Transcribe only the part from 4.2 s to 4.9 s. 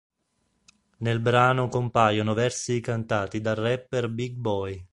Boi.